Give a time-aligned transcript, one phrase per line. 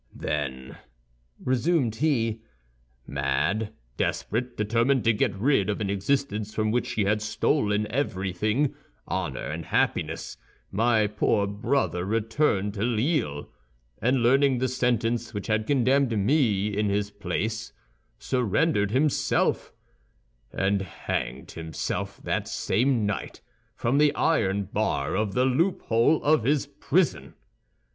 [0.15, 0.77] "Then,"
[1.39, 2.41] resumed he,
[3.05, 8.73] "mad, desperate, determined to get rid of an existence from which she had stolen everything,
[9.07, 10.37] honor and happiness,
[10.71, 13.47] my poor brother returned to Lille,
[14.01, 17.71] and learning the sentence which had condemned me in his place,
[18.17, 19.71] surrendered himself,
[20.51, 23.39] and hanged himself that same night
[23.75, 27.35] from the iron bar of the loophole of his prison.